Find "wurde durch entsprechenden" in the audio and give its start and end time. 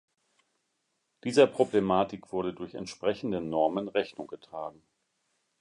2.33-3.51